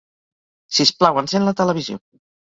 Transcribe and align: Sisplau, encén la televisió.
Sisplau, 0.77 1.19
encén 1.23 1.45
la 1.49 1.53
televisió. 1.59 1.99